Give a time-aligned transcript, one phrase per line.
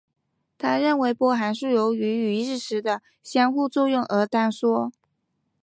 [0.57, 4.91] 他认为波函数由于与意识的相互作用而坍缩。